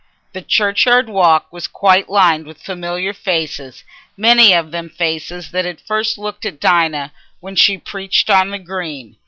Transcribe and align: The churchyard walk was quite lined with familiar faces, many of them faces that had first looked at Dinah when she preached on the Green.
The 0.33 0.41
churchyard 0.41 1.09
walk 1.09 1.53
was 1.53 1.67
quite 1.67 2.09
lined 2.09 2.47
with 2.47 2.59
familiar 2.63 3.13
faces, 3.13 3.83
many 4.17 4.51
of 4.51 4.71
them 4.71 4.89
faces 4.89 5.51
that 5.51 5.63
had 5.63 5.79
first 5.79 6.17
looked 6.17 6.43
at 6.43 6.59
Dinah 6.59 7.11
when 7.39 7.55
she 7.55 7.77
preached 7.77 8.27
on 8.27 8.49
the 8.49 8.57
Green. 8.57 9.17